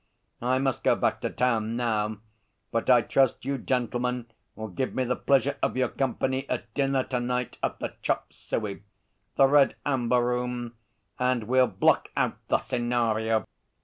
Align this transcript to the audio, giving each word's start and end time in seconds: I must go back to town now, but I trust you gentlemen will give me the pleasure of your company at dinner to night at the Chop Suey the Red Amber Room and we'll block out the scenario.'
I 0.41 0.57
must 0.57 0.81
go 0.83 0.95
back 0.95 1.21
to 1.21 1.29
town 1.29 1.75
now, 1.75 2.17
but 2.71 2.89
I 2.89 3.03
trust 3.03 3.45
you 3.45 3.59
gentlemen 3.59 4.25
will 4.55 4.69
give 4.69 4.95
me 4.95 5.03
the 5.03 5.15
pleasure 5.15 5.57
of 5.61 5.77
your 5.77 5.89
company 5.89 6.49
at 6.49 6.73
dinner 6.73 7.03
to 7.03 7.19
night 7.19 7.59
at 7.61 7.77
the 7.77 7.93
Chop 8.01 8.33
Suey 8.33 8.81
the 9.35 9.45
Red 9.45 9.75
Amber 9.85 10.25
Room 10.25 10.73
and 11.19 11.43
we'll 11.43 11.67
block 11.67 12.09
out 12.17 12.39
the 12.47 12.57
scenario.' 12.57 13.45